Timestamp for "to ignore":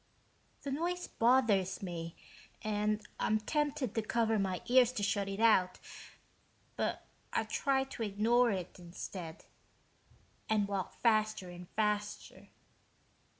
7.83-8.49